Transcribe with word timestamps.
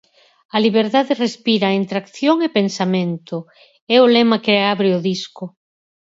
"A 0.55 0.57
liberdade 0.65 1.19
respira 1.23 1.75
entre 1.79 1.95
acción 2.03 2.37
e 2.47 2.49
pensamento", 2.59 3.37
é 3.95 3.97
o 4.05 4.11
lema 4.15 4.37
que 4.43 4.53
abre 4.73 4.89
o 4.97 5.03
disco. 5.09 5.43